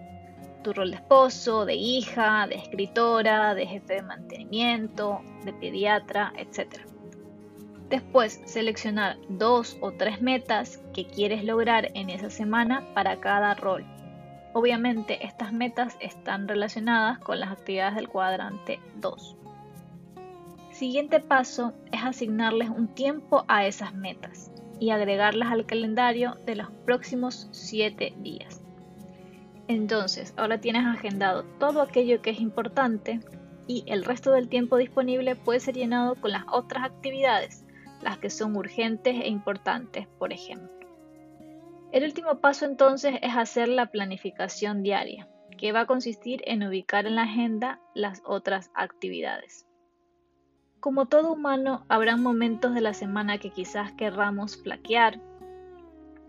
[0.65, 6.79] tu rol de esposo, de hija, de escritora, de jefe de mantenimiento, de pediatra, etc.
[7.87, 13.85] Después, seleccionar dos o tres metas que quieres lograr en esa semana para cada rol.
[14.53, 19.37] Obviamente, estas metas están relacionadas con las actividades del cuadrante 2.
[20.71, 26.71] Siguiente paso es asignarles un tiempo a esas metas y agregarlas al calendario de los
[26.85, 28.64] próximos 7 días.
[29.67, 33.19] Entonces, ahora tienes agendado todo aquello que es importante
[33.67, 37.65] y el resto del tiempo disponible puede ser llenado con las otras actividades
[38.01, 40.69] las que son urgentes e importantes, por ejemplo.
[41.91, 47.07] El último paso entonces es hacer la planificación diaria, que va a consistir en ubicar
[47.07, 49.65] en la agenda las otras actividades.
[50.79, 55.19] Como todo humano, habrá momentos de la semana que quizás querramos flaquear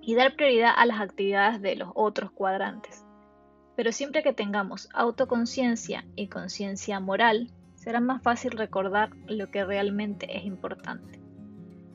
[0.01, 3.06] y dar prioridad a las actividades de los otros cuadrantes.
[3.77, 10.37] Pero siempre que tengamos autoconciencia y conciencia moral, será más fácil recordar lo que realmente
[10.37, 11.21] es importante.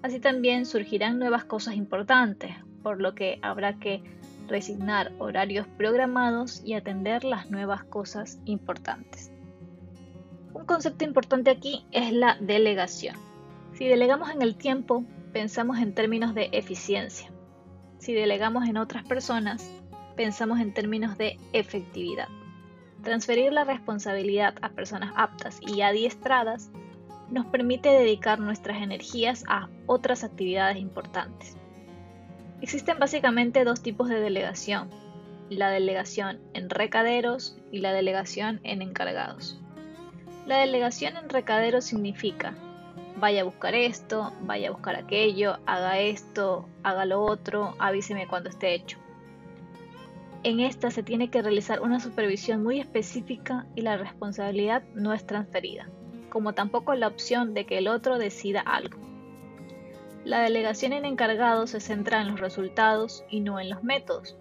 [0.04, 4.04] Así también surgirán nuevas cosas importantes, por lo que habrá que
[4.48, 9.32] resignar horarios programados y atender las nuevas cosas importantes.
[10.54, 13.16] Un concepto importante aquí es la delegación.
[13.74, 17.32] Si delegamos en el tiempo, pensamos en términos de eficiencia.
[18.00, 19.70] Si delegamos en otras personas,
[20.22, 22.28] pensamos en términos de efectividad.
[23.02, 26.70] Transferir la responsabilidad a personas aptas y adiestradas
[27.32, 31.58] nos permite dedicar nuestras energías a otras actividades importantes.
[32.62, 34.92] Existen básicamente dos tipos de delegación,
[35.50, 39.60] la delegación en recaderos y la delegación en encargados.
[40.46, 42.54] La delegación en recaderos significa
[43.16, 48.52] vaya a buscar esto, vaya a buscar aquello, haga esto, haga lo otro, avíseme cuando
[48.52, 49.00] esté hecho.
[50.44, 55.26] En esta se tiene que realizar una supervisión muy específica y la responsabilidad no es
[55.26, 55.88] transferida
[56.32, 58.98] como tampoco la opción de que el otro decida algo.
[60.24, 64.38] La delegación en encargado se centra en los resultados y no en los métodos.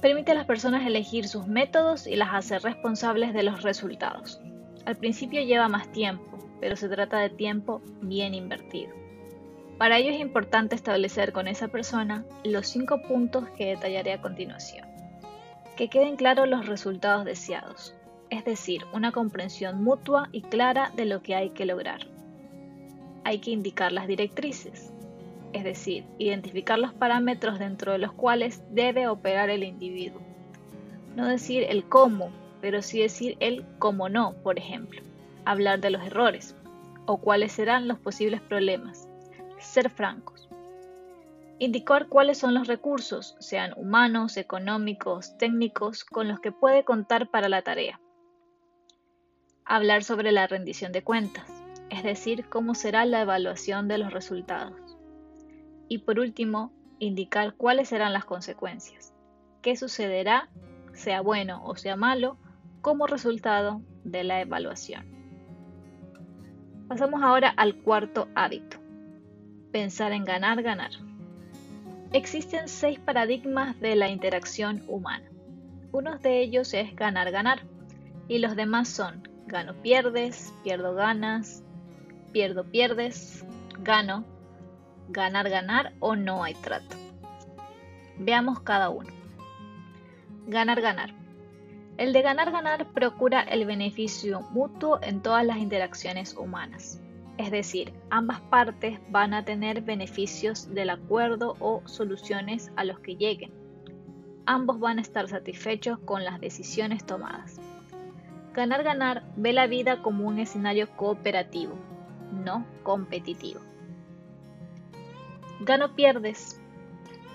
[0.00, 4.40] Permite a las personas elegir sus métodos y las hace responsables de los resultados.
[4.86, 8.94] Al principio lleva más tiempo, pero se trata de tiempo bien invertido.
[9.76, 14.87] Para ello es importante establecer con esa persona los cinco puntos que detallaré a continuación.
[15.78, 17.94] Que queden claros los resultados deseados,
[18.30, 22.00] es decir, una comprensión mutua y clara de lo que hay que lograr.
[23.22, 24.92] Hay que indicar las directrices,
[25.52, 30.20] es decir, identificar los parámetros dentro de los cuales debe operar el individuo.
[31.14, 35.00] No decir el cómo, pero sí decir el cómo no, por ejemplo.
[35.44, 36.56] Hablar de los errores
[37.06, 39.08] o cuáles serán los posibles problemas.
[39.60, 40.47] Ser francos.
[41.58, 47.48] Indicar cuáles son los recursos, sean humanos, económicos, técnicos, con los que puede contar para
[47.48, 48.00] la tarea
[49.68, 51.46] hablar sobre la rendición de cuentas,
[51.90, 54.96] es decir, cómo será la evaluación de los resultados.
[55.88, 59.12] Y por último, indicar cuáles serán las consecuencias,
[59.60, 60.48] qué sucederá,
[60.94, 62.38] sea bueno o sea malo,
[62.80, 65.06] como resultado de la evaluación.
[66.88, 68.78] Pasamos ahora al cuarto hábito,
[69.70, 70.92] pensar en ganar, ganar.
[72.12, 75.28] Existen seis paradigmas de la interacción humana.
[75.92, 77.62] Uno de ellos es ganar, ganar,
[78.28, 81.62] y los demás son Gano, pierdes, pierdo, ganas,
[82.32, 83.46] pierdo, pierdes,
[83.78, 84.26] gano,
[85.08, 86.94] ganar, ganar o no hay trato.
[88.18, 89.08] Veamos cada uno.
[90.46, 91.14] Ganar, ganar.
[91.96, 97.00] El de ganar, ganar procura el beneficio mutuo en todas las interacciones humanas.
[97.38, 103.14] Es decir, ambas partes van a tener beneficios del acuerdo o soluciones a los que
[103.14, 103.52] lleguen.
[104.44, 107.60] Ambos van a estar satisfechos con las decisiones tomadas.
[108.54, 111.74] Ganar Ganar ve la vida como un escenario cooperativo,
[112.44, 113.60] no competitivo.
[115.60, 116.60] Gano pierdes.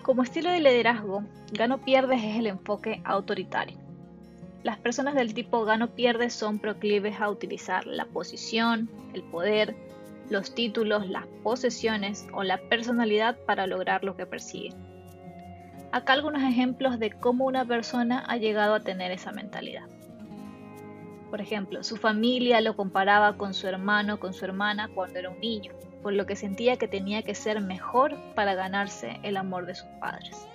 [0.02, 3.78] Como estilo de liderazgo, gano pierdes es el enfoque autoritario.
[4.64, 9.76] Las personas del tipo gano pierdes son proclives a utilizar la posición, el poder,
[10.30, 14.74] los títulos, las posesiones o la personalidad para lograr lo que persiguen.
[15.92, 19.88] Acá algunos ejemplos de cómo una persona ha llegado a tener esa mentalidad.
[21.30, 25.40] Por ejemplo, su familia lo comparaba con su hermano, con su hermana cuando era un
[25.40, 29.76] niño, por lo que sentía que tenía que ser mejor para ganarse el amor de
[29.76, 30.48] sus padres.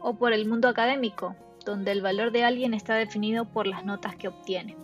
[0.00, 4.16] O por el mundo académico, donde el valor de alguien está definido por las notas
[4.16, 4.76] que obtiene.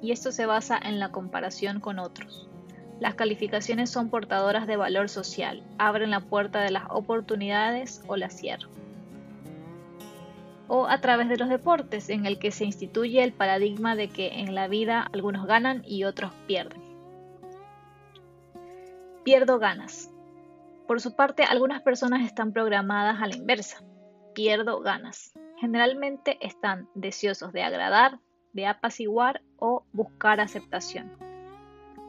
[0.00, 2.47] y esto se basa en la comparación con otros.
[3.00, 8.28] Las calificaciones son portadoras de valor social, abren la puerta de las oportunidades o la
[8.28, 8.70] cierran.
[10.66, 14.40] O a través de los deportes, en el que se instituye el paradigma de que
[14.40, 16.82] en la vida algunos ganan y otros pierden.
[19.24, 20.10] Pierdo ganas.
[20.86, 23.82] Por su parte, algunas personas están programadas a la inversa.
[24.34, 25.32] Pierdo ganas.
[25.58, 28.18] Generalmente están deseosos de agradar,
[28.52, 31.27] de apaciguar o buscar aceptación.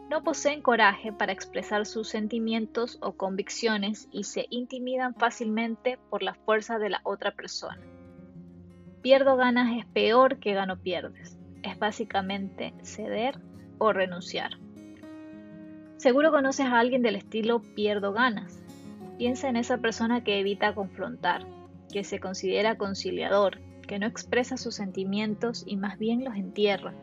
[0.09, 6.33] No poseen coraje para expresar sus sentimientos o convicciones y se intimidan fácilmente por la
[6.33, 7.79] fuerza de la otra persona.
[9.03, 11.37] Pierdo ganas es peor que gano pierdes.
[11.61, 13.39] Es básicamente ceder
[13.77, 14.57] o renunciar.
[15.97, 18.63] Seguro conoces a alguien del estilo pierdo ganas.
[19.19, 21.45] Piensa en esa persona que evita confrontar,
[21.93, 26.93] que se considera conciliador, que no expresa sus sentimientos y más bien los entierra.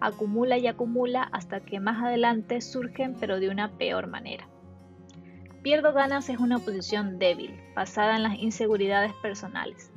[0.00, 4.48] Acumula y acumula hasta que más adelante surgen pero de una peor manera.
[5.62, 9.92] Pierdo ganas es una posición débil, basada en las inseguridades personales,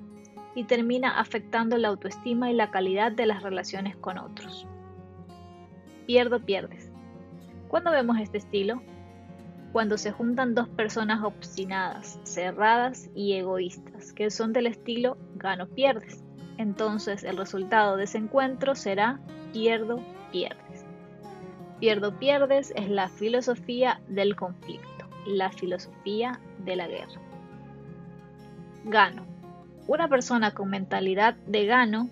[0.55, 4.67] y termina afectando la autoestima y la calidad de las relaciones con otros.
[6.05, 6.91] Pierdo pierdes.
[7.69, 8.81] ¿Cuándo vemos este estilo?
[9.71, 16.23] Cuando se juntan dos personas obstinadas, cerradas y egoístas, que son del estilo gano-pierdes.
[16.57, 19.19] Entonces el resultado de ese encuentro será
[19.51, 20.85] pierdo-pierdes.
[21.79, 27.21] Pierdo-pierdes es la filosofía del conflicto, la filosofía de la guerra.
[28.85, 29.25] Gano.
[29.87, 32.09] Una persona con mentalidad de gano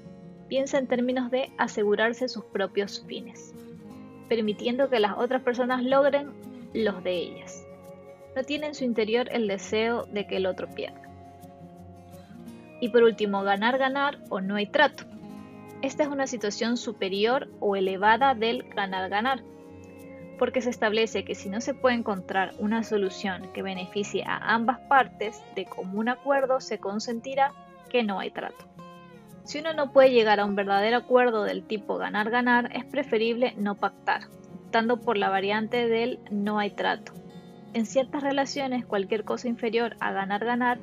[0.49, 3.53] piensa en términos de asegurarse sus propios fines
[4.31, 6.31] permitiendo que las otras personas logren
[6.73, 7.67] los de ellas.
[8.33, 11.10] No tiene en su interior el deseo de que el otro pierda.
[12.81, 15.05] Y por último, ganar, ganar o no hay trato.
[15.81, 19.43] Esta es una situación superior o elevada del ganar, ganar,
[20.37, 24.79] porque se establece que si no se puede encontrar una solución que beneficie a ambas
[24.79, 27.53] partes, de común acuerdo se consentirá
[27.89, 28.65] que no hay trato.
[29.43, 33.75] Si uno no puede llegar a un verdadero acuerdo del tipo ganar-ganar, es preferible no
[33.75, 34.23] pactar,
[34.65, 37.13] optando por la variante del no hay trato.
[37.73, 40.79] En ciertas relaciones, cualquier cosa inferior a ganar-ganar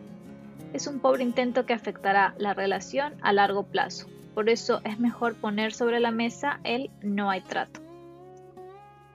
[0.72, 4.06] es un pobre intento que afectará la relación a largo plazo.
[4.34, 7.80] Por eso es mejor poner sobre la mesa el no hay trato.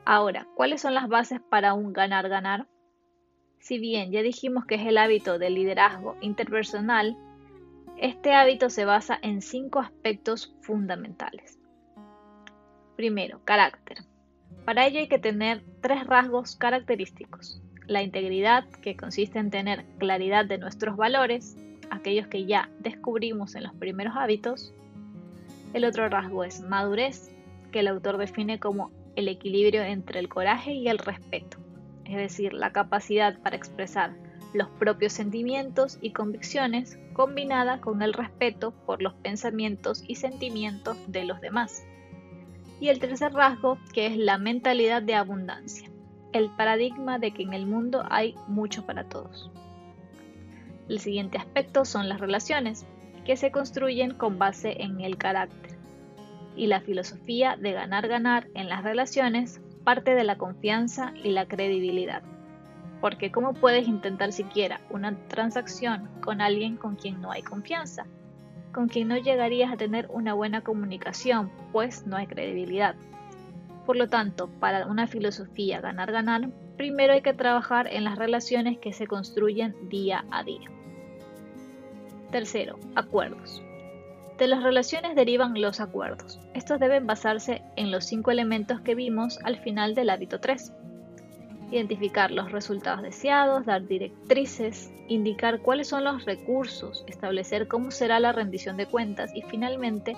[0.06, 2.68] Ahora, ¿cuáles son las bases para un ganar-ganar?
[3.60, 7.16] Si bien ya dijimos que es el hábito del liderazgo interpersonal,
[7.98, 11.58] este hábito se basa en cinco aspectos fundamentales.
[12.98, 14.00] Primero, carácter.
[14.66, 17.62] Para ello hay que tener tres rasgos característicos.
[17.88, 21.58] La integridad, que consiste en tener claridad de nuestros valores,
[21.90, 24.74] aquellos que ya descubrimos en los primeros hábitos.
[25.74, 27.32] El otro rasgo es madurez,
[27.72, 31.58] que el autor define como el equilibrio entre el coraje y el respeto,
[32.06, 34.14] es decir, la capacidad para expresar
[34.54, 41.26] los propios sentimientos y convicciones combinada con el respeto por los pensamientos y sentimientos de
[41.26, 41.84] los demás.
[42.80, 45.90] Y el tercer rasgo, que es la mentalidad de abundancia,
[46.34, 49.52] el paradigma de que en el mundo hay mucho para todos.
[50.90, 52.86] El siguiente aspecto son las relaciones,
[53.26, 55.78] que se construyen con base en el carácter.
[56.56, 62.24] Y la filosofía de ganar-ganar en las relaciones parte de la confianza y la credibilidad
[63.04, 68.06] porque ¿cómo puedes intentar siquiera una transacción con alguien con quien no hay confianza?
[68.72, 72.96] Con quien no llegarías a tener una buena comunicación, pues no hay credibilidad.
[73.86, 78.94] Por lo tanto, para una filosofía ganar-ganar, primero hay que trabajar en las relaciones que
[78.94, 80.70] se construyen día a día.
[82.32, 83.62] Tercero, acuerdos.
[84.38, 86.40] De las relaciones derivan los acuerdos.
[86.54, 90.74] Estos deben basarse en los cinco elementos que vimos al final del hábito 3
[91.74, 98.32] identificar los resultados deseados, dar directrices, indicar cuáles son los recursos, establecer cómo será la
[98.32, 100.16] rendición de cuentas y finalmente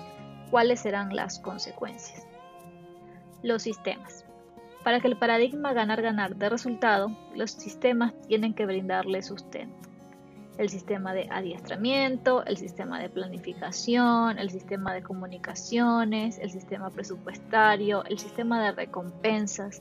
[0.50, 2.26] cuáles serán las consecuencias.
[3.46, 4.24] Los sistemas.
[4.82, 9.88] Para que el paradigma ganar-ganar dé resultado, los sistemas tienen que brindarle sustento.
[10.58, 18.04] El sistema de adiestramiento, el sistema de planificación, el sistema de comunicaciones, el sistema presupuestario,
[18.06, 19.80] el sistema de recompensas,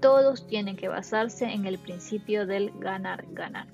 [0.00, 3.68] todos tienen que basarse en el principio del ganar-ganar.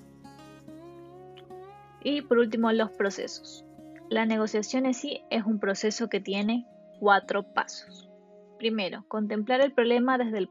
[2.01, 3.65] Y por último, los procesos.
[4.09, 6.65] La negociación en sí es un proceso que tiene
[7.01, 8.04] cuatro pasos.
[8.57, 10.47] Primero, contemplar el problema desde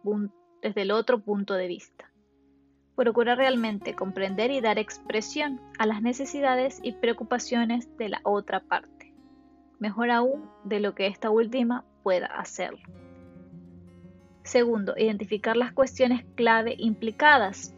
[0.81, 2.11] el, otro punto de vista.
[2.97, 9.13] Procurar realmente comprender y dar expresión a las necesidades y preocupaciones de la otra parte.
[9.79, 12.79] Mejor aún de lo que esta última pueda hacerlo
[14.45, 17.75] Segundo, identificar las cuestiones clave implicadas.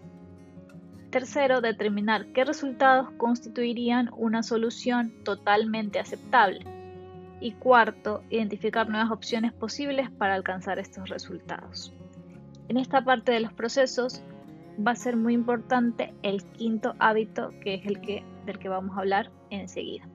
[1.11, 6.76] Tercero, determinar qué resultados constituirían una solución totalmente aceptable.
[7.41, 11.93] Y cuarto, identificar nuevas opciones posibles para alcanzar estos resultados.
[12.69, 14.23] En esta parte de los procesos
[14.85, 18.97] va a ser muy importante el quinto hábito, que es el que, del que vamos
[18.97, 20.09] a hablar enseguida.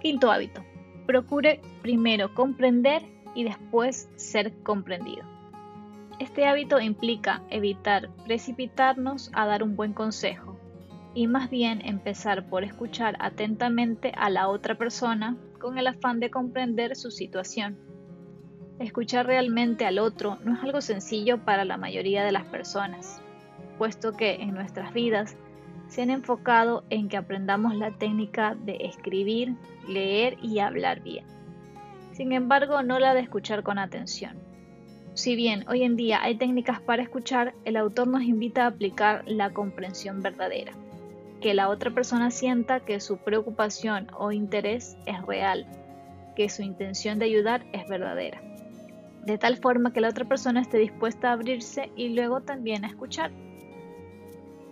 [0.00, 0.62] Quinto hábito.
[1.06, 3.02] Procure primero comprender
[3.34, 5.24] y después ser comprendido.
[6.18, 10.59] Este hábito implica evitar precipitarnos a dar un buen consejo
[11.14, 16.30] y más bien empezar por escuchar atentamente a la otra persona con el afán de
[16.30, 17.78] comprender su situación.
[18.78, 23.20] Escuchar realmente al otro no es algo sencillo para la mayoría de las personas,
[23.76, 25.36] puesto que en nuestras vidas
[25.88, 29.56] se han enfocado en que aprendamos la técnica de escribir,
[29.88, 31.26] leer y hablar bien.
[32.12, 34.38] Sin embargo, no la de escuchar con atención.
[35.14, 39.24] Si bien hoy en día hay técnicas para escuchar, el autor nos invita a aplicar
[39.26, 40.72] la comprensión verdadera
[41.40, 45.66] que la otra persona sienta que su preocupación o interés es real,
[46.36, 48.40] que su intención de ayudar es verdadera,
[49.24, 52.88] de tal forma que la otra persona esté dispuesta a abrirse y luego también a
[52.88, 53.30] escuchar.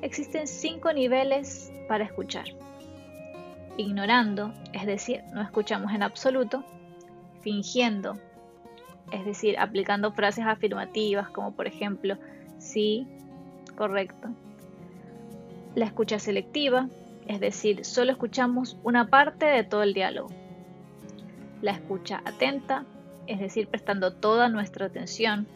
[0.03, 2.47] Existen cinco niveles para escuchar.
[3.77, 6.65] Ignorando, es decir, no escuchamos en absoluto.
[7.41, 8.19] Fingiendo,
[9.13, 12.17] es decir, aplicando frases afirmativas como por ejemplo,
[12.59, 13.07] sí,
[13.77, 14.29] correcto,
[15.79, 16.89] la escucha selectiva,
[17.27, 20.29] es decir, solo escuchamos una parte de todo el diálogo.
[21.63, 22.85] La escucha atenta,
[23.27, 25.47] es decir, prestando toda nuestra atención.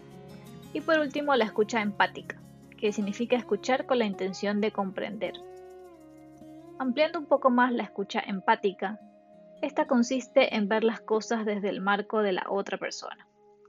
[0.73, 2.39] Y por último, la escucha empática,
[2.79, 5.35] que significa escuchar con la intención de comprender.
[6.79, 9.01] Ampliando un poco más la escucha empática,
[9.61, 13.27] esta consiste en ver las cosas desde el marco de la otra persona,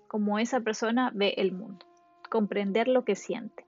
[0.08, 1.86] como esa persona ve el mundo,
[2.30, 3.66] comprender lo que siente.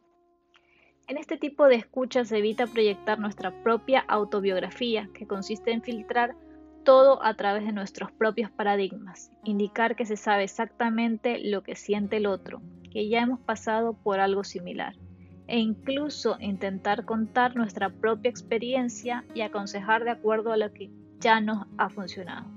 [1.08, 6.36] En este tipo de escucha se evita proyectar nuestra propia autobiografía, que consiste en filtrar
[6.84, 12.18] todo a través de nuestros propios paradigmas, indicar que se sabe exactamente lo que siente
[12.18, 14.96] el otro, que ya hemos pasado por algo similar,
[15.48, 20.90] e incluso intentar contar nuestra propia experiencia y aconsejar de acuerdo a lo que
[21.20, 22.48] ya nos ha funcionado.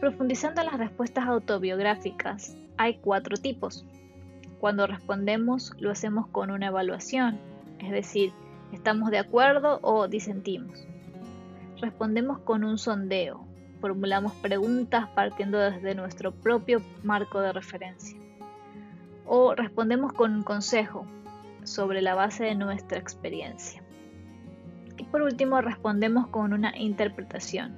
[0.00, 3.84] Profundizando en las respuestas autobiográficas, hay cuatro tipos.
[4.60, 7.38] Cuando respondemos lo hacemos con una evaluación,
[7.78, 8.32] es decir,
[8.72, 10.86] estamos de acuerdo o disentimos.
[11.80, 13.46] Respondemos con un sondeo,
[13.80, 18.18] formulamos preguntas partiendo desde nuestro propio marco de referencia.
[19.26, 21.06] O respondemos con un consejo
[21.64, 23.82] sobre la base de nuestra experiencia.
[24.96, 27.74] Y por último, respondemos con una interpretación,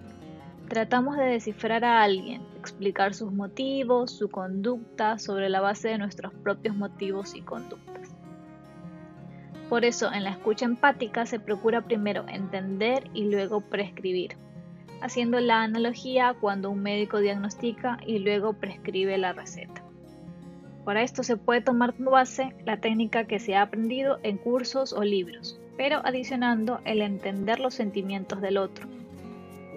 [0.68, 6.34] Tratamos de descifrar a alguien, explicar sus motivos, su conducta sobre la base de nuestros
[6.34, 8.14] propios motivos y conductas.
[9.70, 14.36] Por eso, en la escucha empática se procura primero entender y luego prescribir,
[15.00, 19.82] haciendo la analogía cuando un médico diagnostica y luego prescribe la receta.
[20.84, 24.92] Para esto se puede tomar como base la técnica que se ha aprendido en cursos
[24.92, 28.86] o libros, pero adicionando el entender los sentimientos del otro,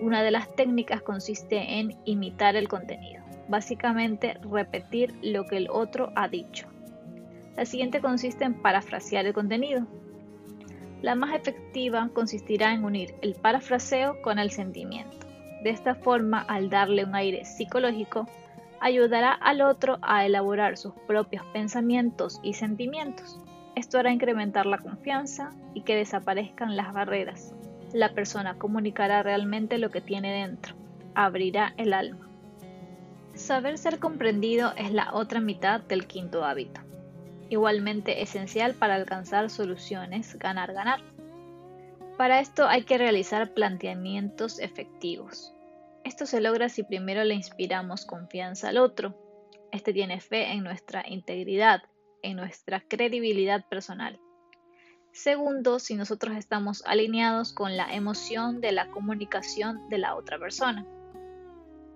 [0.01, 6.11] una de las técnicas consiste en imitar el contenido, básicamente repetir lo que el otro
[6.15, 6.67] ha dicho.
[7.55, 9.85] La siguiente consiste en parafrasear el contenido.
[11.01, 15.17] La más efectiva consistirá en unir el parafraseo con el sentimiento.
[15.63, 18.27] De esta forma, al darle un aire psicológico,
[18.79, 23.39] ayudará al otro a elaborar sus propios pensamientos y sentimientos.
[23.75, 27.53] Esto hará incrementar la confianza y que desaparezcan las barreras,
[27.93, 30.75] la persona comunicará realmente lo que tiene dentro,
[31.15, 32.27] abrirá el alma.
[33.33, 36.81] Saber ser comprendido es la otra mitad del quinto hábito,
[37.49, 41.01] igualmente esencial para alcanzar soluciones ganar-ganar.
[42.17, 45.53] Para esto hay que realizar planteamientos efectivos.
[46.03, 49.15] Esto se logra si primero le inspiramos confianza al otro.
[49.71, 51.81] Este tiene fe en nuestra integridad,
[52.21, 54.19] en nuestra credibilidad personal.
[55.13, 60.85] Segundo, si nosotros estamos alineados con la emoción de la comunicación de la otra persona.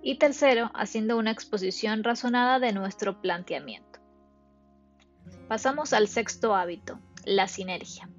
[0.02, 4.00] Y tercero, haciendo una exposición razonada de nuestro planteamiento.
[5.48, 8.10] Pasamos al sexto hábito, la sinergia.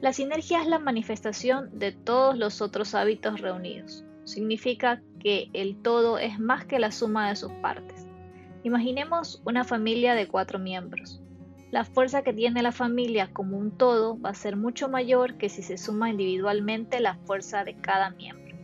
[0.00, 4.04] La sinergia es la manifestación de todos los otros hábitos reunidos.
[4.24, 8.06] Significa que el todo es más que la suma de sus partes.
[8.62, 11.21] Imaginemos una familia de cuatro miembros
[11.72, 15.48] la fuerza que tiene la familia como un todo va a ser mucho mayor que
[15.48, 18.54] si se suma individualmente la fuerza de cada miembro.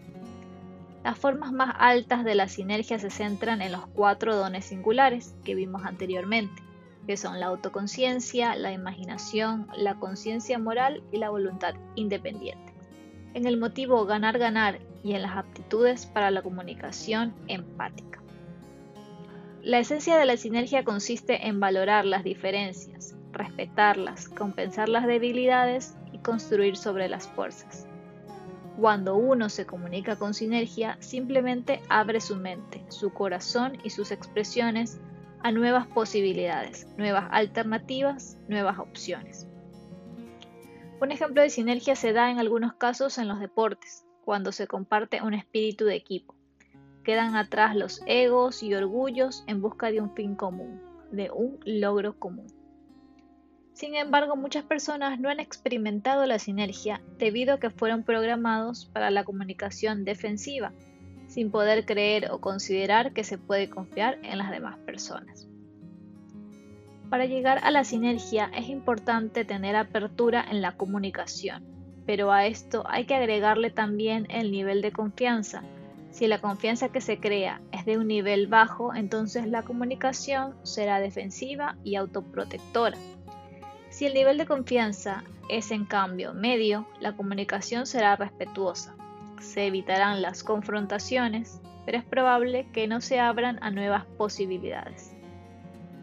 [1.03, 5.55] Las formas más altas de la sinergia se centran en los cuatro dones singulares que
[5.55, 6.63] vimos anteriormente,
[7.07, 12.75] que son la autoconciencia, la imaginación, la conciencia moral y la voluntad independiente.
[13.33, 18.21] En el motivo ganar-ganar y en las aptitudes para la comunicación empática.
[19.63, 26.19] La esencia de la sinergia consiste en valorar las diferencias, respetarlas, compensar las debilidades y
[26.19, 27.87] construir sobre las fuerzas.
[28.79, 35.01] Cuando uno se comunica con sinergia, simplemente abre su mente, su corazón y sus expresiones
[35.43, 39.49] a nuevas posibilidades, nuevas alternativas, nuevas opciones.
[41.01, 45.23] Un ejemplo de sinergia se da en algunos casos en los deportes, cuando se comparte
[45.23, 46.38] un espíritu de equipo.
[47.09, 50.79] Quedan atrás los egos y orgullos en busca de un fin común,
[51.11, 52.49] de un logro común.
[53.73, 59.11] Sin embargo, muchas personas no han experimentado la sinergia debido a que fueron programados para
[59.11, 60.75] la comunicación defensiva,
[61.29, 65.49] sin poder creer o considerar que se puede confiar en las demás personas.
[67.09, 71.65] Para llegar a la sinergia es importante tener apertura en la comunicación,
[72.05, 75.63] pero a esto hay que agregarle también el nivel de confianza.
[76.19, 80.99] Si la confianza que se crea es de un nivel bajo, entonces la comunicación será
[81.01, 82.99] defensiva y autoprotectora
[83.91, 88.95] si el nivel de confianza es en cambio medio, la comunicación será respetuosa.
[89.41, 95.16] Se evitarán las confrontaciones, pero es probable que no se abran a nuevas posibilidades.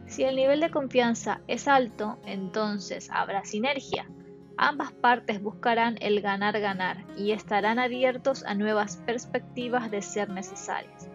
[0.08, 4.10] Si el nivel de confianza es alto, entonces habrá sinergia.
[4.58, 11.10] Ambas partes buscarán el ganar-ganar y estarán abiertos a nuevas perspectivas de ser necesarias.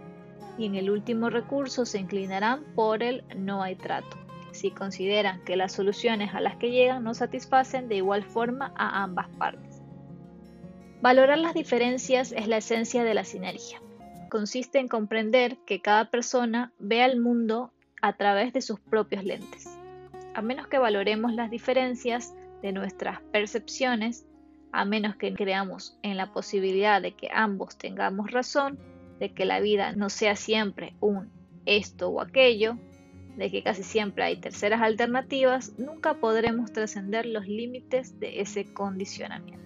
[0.58, 4.20] Y en el último recurso se inclinarán por el no hay trato
[4.52, 9.02] si consideran que las soluciones a las que llegan no satisfacen de igual forma a
[9.02, 9.82] ambas partes.
[11.00, 13.80] Valorar las diferencias es la esencia de la sinergia.
[14.28, 17.72] Consiste en comprender que cada persona ve al mundo
[18.02, 19.66] a través de sus propios lentes.
[20.34, 24.26] A menos que valoremos las diferencias de nuestras percepciones,
[24.72, 28.78] a menos que creamos en la posibilidad de que ambos tengamos razón,
[29.18, 31.30] de que la vida no sea siempre un
[31.66, 32.76] esto o aquello,
[33.36, 39.60] de que casi siempre hay terceras alternativas, nunca podremos trascender los límites de ese condicionamiento.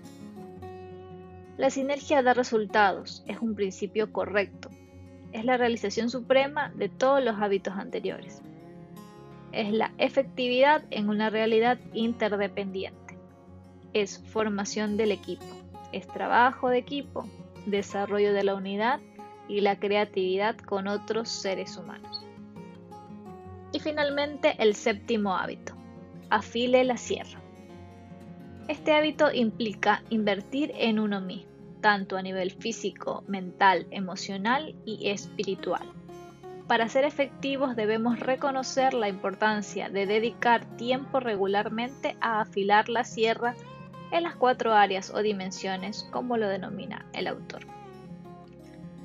[1.56, 4.70] La sinergia da resultados, es un principio correcto,
[5.32, 8.42] es la realización suprema de todos los hábitos anteriores.
[9.54, 13.16] Es la efectividad en una realidad interdependiente.
[13.92, 15.46] Es formación del equipo,
[15.92, 17.22] es trabajo de equipo,
[17.64, 18.98] desarrollo de la unidad
[19.48, 22.26] y la creatividad con otros seres humanos.
[23.70, 25.74] Y finalmente el séptimo hábito,
[26.30, 27.40] afile la sierra.
[28.66, 35.93] Este hábito implica invertir en uno mismo, tanto a nivel físico, mental, emocional y espiritual.
[36.66, 43.54] Para ser efectivos debemos reconocer la importancia de dedicar tiempo regularmente a afilar la sierra
[44.10, 47.66] en las cuatro áreas o dimensiones como lo denomina el autor.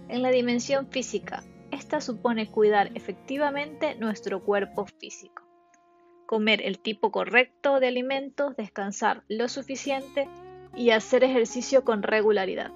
[0.07, 5.43] En la dimensión física esta supone cuidar efectivamente nuestro cuerpo físico,
[6.26, 10.28] comer el tipo correcto de alimentos, descansar lo suficiente
[10.76, 12.72] y hacer ejercicio con regularidad.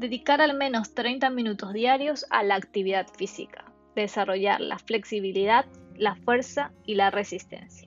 [0.00, 6.72] Dedicar al menos 30 minutos diarios a la actividad física, desarrollar la flexibilidad, la fuerza
[6.86, 7.86] y la resistencia.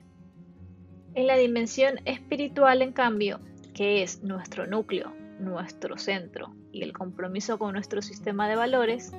[1.16, 3.40] En la dimensión espiritual, en cambio,
[3.74, 9.10] que es nuestro núcleo, nuestro centro y el compromiso con nuestro sistema de valores,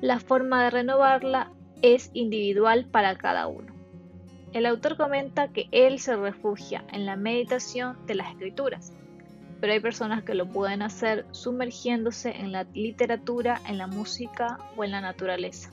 [0.00, 1.50] la forma de renovarla
[1.82, 3.74] es individual para cada uno.
[4.52, 8.92] El autor comenta que él se refugia en la meditación de las escrituras,
[9.60, 14.84] pero hay personas que lo pueden hacer sumergiéndose en la literatura, en la música o
[14.84, 15.70] en la naturaleza.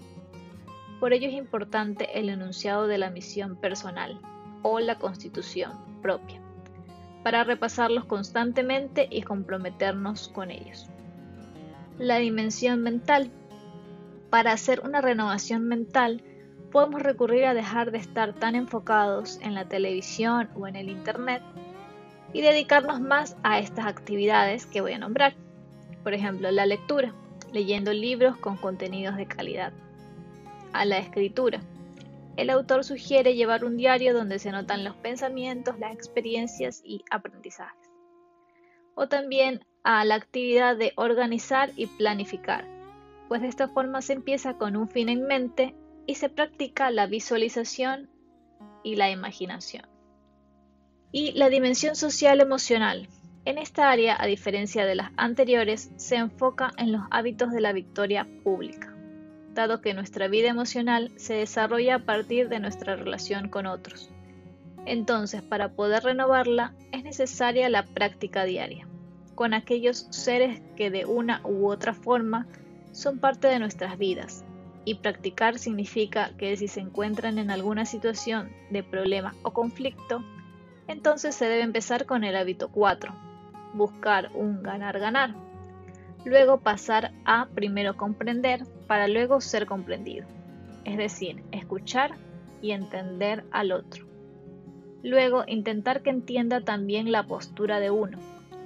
[0.99, 4.19] Por ello es importante el enunciado de la misión personal
[4.61, 5.71] o la constitución
[6.01, 6.39] propia,
[7.23, 10.88] para repasarlos constantemente y comprometernos con ellos.
[11.97, 13.32] La dimensión mental
[14.32, 16.23] para hacer una renovación mental,
[16.71, 21.43] podemos recurrir a dejar de estar tan enfocados en la televisión o en el Internet
[22.34, 25.34] y dedicarnos más a estas actividades que voy a nombrar.
[26.03, 27.13] Por ejemplo, la lectura,
[27.51, 29.73] leyendo libros con contenidos de calidad.
[30.73, 31.61] A la escritura.
[32.38, 37.89] El autor sugiere llevar un diario donde se notan los pensamientos, las experiencias y aprendizajes.
[38.95, 42.65] O también a la actividad de organizar y planificar,
[43.27, 45.75] pues de esta forma se empieza con un fin en mente
[46.05, 48.09] y se practica la visualización
[48.84, 49.90] y la imaginación.
[51.14, 53.09] Y la dimensión social emocional.
[53.43, 57.74] En esta área, a diferencia de las anteriores, se enfoca en los hábitos de la
[57.74, 58.95] victoria pública,
[59.53, 64.09] dado que nuestra vida emocional se desarrolla a partir de nuestra relación con otros.
[64.86, 68.88] Entonces, para poder renovarla, es necesaria la práctica diaria,
[69.36, 72.47] con aquellos seres que de una u otra forma
[72.93, 74.45] son parte de nuestras vidas.
[74.86, 80.24] Y practicar significa que si se encuentran en alguna situación de problema o conflicto,
[80.91, 83.13] entonces se debe empezar con el hábito 4,
[83.73, 85.33] buscar un ganar-ganar.
[86.25, 90.27] Luego pasar a primero comprender para luego ser comprendido,
[90.85, 92.15] es decir, escuchar
[92.61, 94.05] y entender al otro.
[95.03, 98.19] Luego intentar que entienda también la postura de uno.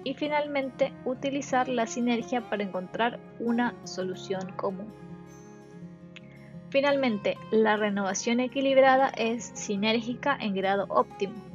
[0.04, 4.94] Y finalmente utilizar la sinergia para encontrar una solución común.
[6.70, 11.55] Finalmente, la renovación equilibrada es sinérgica en grado óptimo.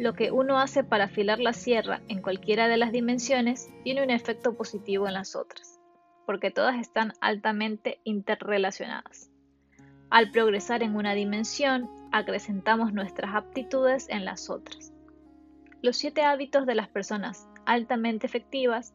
[0.00, 4.08] Lo que uno hace para afilar la sierra en cualquiera de las dimensiones tiene un
[4.08, 5.78] efecto positivo en las otras,
[6.24, 9.30] porque todas están altamente interrelacionadas.
[10.08, 14.90] Al progresar en una dimensión, acrecentamos nuestras aptitudes en las otras.
[15.82, 18.94] Los siete hábitos de las personas altamente efectivas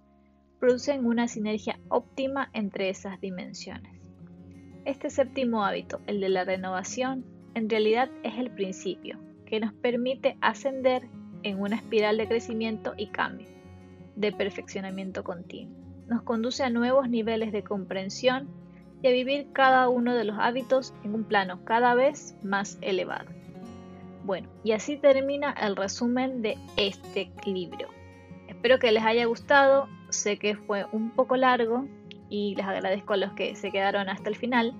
[0.59, 4.01] producen una sinergia óptima entre esas dimensiones.
[4.85, 9.19] Este séptimo hábito, el de la renovación, en realidad es el principio,
[9.55, 11.07] que nos permite ascender
[11.43, 13.47] en una espiral de crecimiento y cambio,
[14.17, 15.77] de perfeccionamiento continuo.
[16.07, 18.49] Nos conduce a nuevos niveles de comprensión
[19.01, 23.29] y a vivir cada uno de los hábitos en un plano cada vez más elevado.
[24.25, 27.87] Bueno, y así termina el resumen de este libro.
[28.49, 31.87] Espero que les haya gustado, sé que fue un poco largo
[32.29, 34.73] y les agradezco a los que se quedaron hasta el final.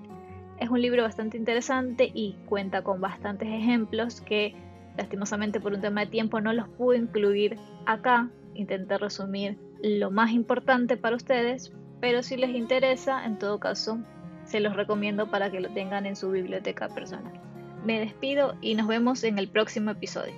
[0.60, 4.65] Es un libro bastante interesante y cuenta con bastantes ejemplos que
[4.96, 8.30] lastimosamente por un tema de tiempo no los pude incluir acá.
[8.54, 13.98] Intenté resumir lo más importante para ustedes, pero si les interesa, en todo caso,
[14.44, 17.40] se los recomiendo para que lo tengan en su biblioteca personal.
[17.84, 20.34] Me despido y nos vemos en el próximo episodio.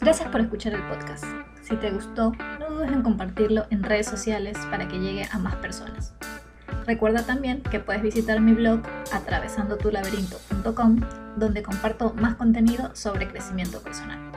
[0.00, 1.24] Gracias por escuchar el podcast.
[1.60, 5.56] Si te gustó, no dudes en compartirlo en redes sociales para que llegue a más
[5.56, 6.14] personas.
[6.90, 8.80] Recuerda también que puedes visitar mi blog
[9.12, 11.00] atravesandotulaberinto.com
[11.36, 14.29] donde comparto más contenido sobre crecimiento personal.